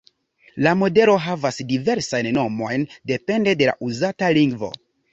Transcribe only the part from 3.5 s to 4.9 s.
de la uzata lingvo.